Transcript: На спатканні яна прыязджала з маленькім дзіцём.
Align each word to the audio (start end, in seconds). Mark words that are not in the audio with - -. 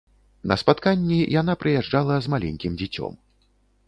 На 0.51 0.55
спатканні 0.61 1.19
яна 1.41 1.55
прыязджала 1.63 2.15
з 2.27 2.31
маленькім 2.35 2.71
дзіцём. 2.83 3.13